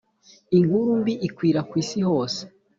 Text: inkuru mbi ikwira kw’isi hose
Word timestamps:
inkuru 0.57 0.89
mbi 1.01 1.13
ikwira 1.27 1.59
kw’isi 1.69 1.99
hose 2.07 2.39